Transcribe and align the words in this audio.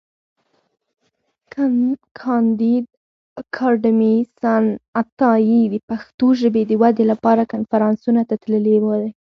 کانديد 2.19 2.85
اکاډميسن 3.41 4.63
عطایي 5.01 5.61
د 5.73 5.75
پښتو 5.89 6.27
ژبي 6.39 6.63
د 6.67 6.71
ودي 6.81 7.05
لپاره 7.11 7.49
کنفرانسونو 7.53 8.21
ته 8.29 8.35
تللی 8.43 8.77
دی. 8.83 9.09